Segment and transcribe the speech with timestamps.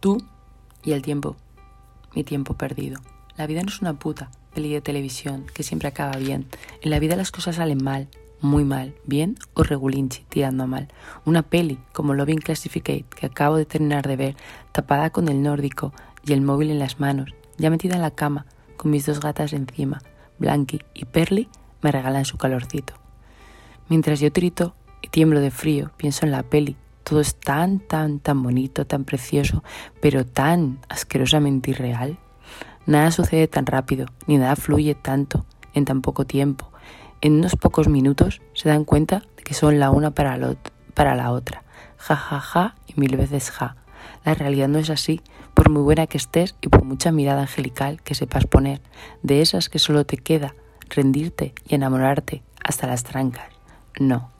[0.00, 0.22] Tú
[0.84, 1.36] y el tiempo.
[2.14, 3.00] Mi tiempo perdido.
[3.36, 6.46] La vida no es una puta peli de televisión que siempre acaba bien.
[6.82, 8.08] En la vida las cosas salen mal,
[8.40, 10.88] muy mal, bien o regulinchi, tirando a mal.
[11.24, 14.36] Una peli como Loving Classificate que acabo de terminar de ver,
[14.72, 15.92] tapada con el nórdico
[16.24, 18.46] y el móvil en las manos, ya metida en la cama,
[18.76, 20.00] con mis dos gatas encima.
[20.38, 21.48] Blanqui y Perly
[21.82, 22.94] me regalan su calorcito.
[23.88, 26.76] Mientras yo trito y tiemblo de frío, pienso en la peli.
[27.08, 29.64] Todo es tan, tan, tan bonito, tan precioso,
[30.02, 32.18] pero tan asquerosamente irreal.
[32.84, 36.70] Nada sucede tan rápido, ni nada fluye tanto en tan poco tiempo.
[37.22, 41.64] En unos pocos minutos se dan cuenta de que son la una para, la otra.
[41.96, 43.76] Ja, ja, ja y mil veces ja.
[44.26, 45.22] La realidad no es así,
[45.54, 48.82] por muy buena que estés y por mucha mirada angelical que sepas poner,
[49.22, 50.54] de esas que solo te queda
[50.90, 53.48] rendirte y enamorarte hasta las trancas.
[53.98, 54.30] No,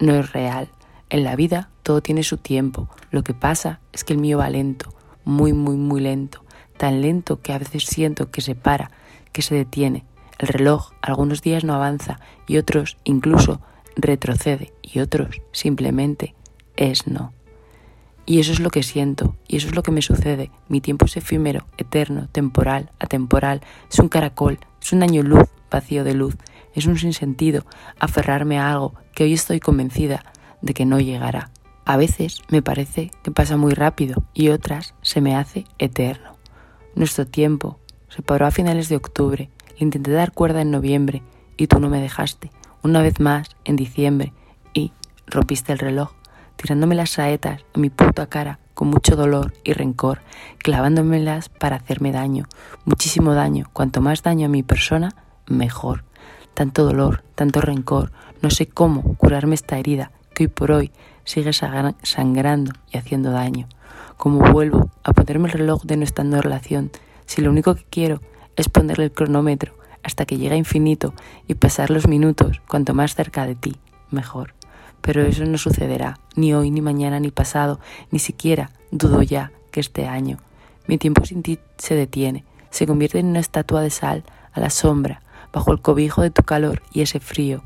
[0.00, 0.70] no es real.
[1.10, 2.88] En la vida todo tiene su tiempo.
[3.12, 4.92] Lo que pasa es que el mío va lento,
[5.24, 6.42] muy, muy, muy lento.
[6.76, 8.90] Tan lento que a veces siento que se para,
[9.30, 10.04] que se detiene.
[10.40, 13.60] El reloj algunos días no avanza y otros incluso
[13.94, 16.34] retrocede y otros simplemente
[16.74, 17.32] es no.
[18.26, 20.50] Y eso es lo que siento, y eso es lo que me sucede.
[20.68, 26.02] Mi tiempo es efímero, eterno, temporal, atemporal, es un caracol, es un año luz, vacío
[26.02, 26.36] de luz,
[26.74, 27.64] es un sinsentido
[28.00, 30.24] aferrarme a algo que hoy estoy convencida
[30.62, 31.52] de que no llegará.
[31.88, 36.36] A veces me parece que pasa muy rápido y otras se me hace eterno.
[36.96, 37.78] Nuestro tiempo
[38.08, 41.22] se paró a finales de octubre, le intenté dar cuerda en noviembre
[41.56, 42.50] y tú no me dejaste,
[42.82, 44.32] una vez más en diciembre
[44.74, 44.90] y
[45.28, 46.10] rompiste el reloj
[46.56, 50.22] tirándome las saetas a mi puta cara con mucho dolor y rencor,
[50.58, 52.46] clavándomelas para hacerme daño,
[52.84, 55.14] muchísimo daño, cuanto más daño a mi persona,
[55.46, 56.04] mejor.
[56.52, 58.10] Tanto dolor, tanto rencor,
[58.42, 60.92] no sé cómo curarme esta herida que hoy por hoy
[61.26, 63.68] sigue sangrando y haciendo daño.
[64.16, 66.90] ¿Cómo vuelvo a ponerme el reloj de no relación
[67.26, 68.22] si lo único que quiero
[68.56, 71.12] es ponerle el cronómetro hasta que llegue infinito
[71.46, 73.76] y pasar los minutos cuanto más cerca de ti,
[74.10, 74.54] mejor?
[75.02, 77.78] Pero eso no sucederá, ni hoy, ni mañana, ni pasado,
[78.10, 80.38] ni siquiera dudo ya que este año.
[80.86, 84.70] Mi tiempo sin ti se detiene, se convierte en una estatua de sal a la
[84.70, 85.20] sombra,
[85.52, 87.62] bajo el cobijo de tu calor y ese frío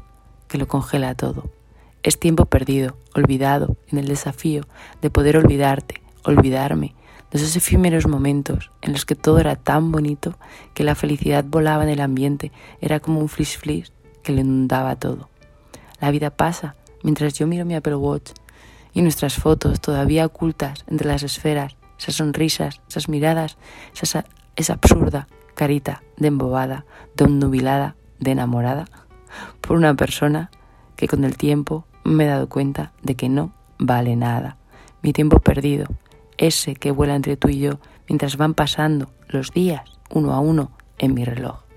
[0.49, 1.59] que lo congela todo.
[2.03, 4.66] Es tiempo perdido, olvidado, en el desafío
[5.03, 6.94] de poder olvidarte, olvidarme,
[7.31, 10.37] de esos efímeros momentos en los que todo era tan bonito
[10.75, 14.97] que la felicidad volaba en el ambiente, era como un flis flis que lo inundaba
[14.97, 15.28] todo.
[16.00, 18.32] La vida pasa mientras yo miro mi Apple Watch
[18.93, 23.59] y nuestras fotos todavía ocultas entre las esferas, esas sonrisas, esas miradas,
[24.00, 24.25] esa,
[24.56, 28.87] esa absurda carita de embobada, de nubilada, de enamorada,
[29.61, 30.50] por una persona
[30.97, 34.56] que con el tiempo me he dado cuenta de que no vale nada.
[35.03, 35.87] Mi tiempo perdido,
[36.37, 37.78] ese que vuela entre tú y yo
[38.09, 41.69] mientras van pasando los días uno a uno en mi reloj.